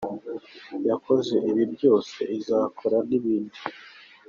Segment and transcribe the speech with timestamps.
[0.81, 3.59] Iyakoze ibi byose mwumva izakora n’ibindi.